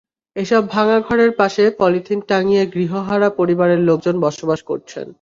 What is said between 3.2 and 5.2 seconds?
পরিবারের লোকজন বসবাস করছেন।